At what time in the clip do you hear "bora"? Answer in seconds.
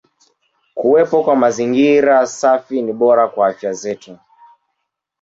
2.93-3.27